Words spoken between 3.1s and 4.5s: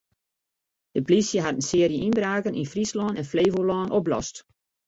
en Flevolân oplost.